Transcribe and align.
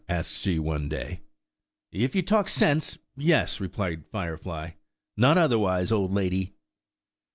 asked 0.09 0.33
she, 0.35 0.57
one 0.57 0.89
day. 0.89 1.21
"If 1.91 2.15
you 2.15 2.23
talk 2.23 2.49
sense, 2.49 2.97
yes," 3.15 3.59
replied 3.59 4.07
Firefly, 4.07 4.71
"not 5.15 5.37
otherwise, 5.37 5.91
old 5.91 6.11
lady." 6.11 6.55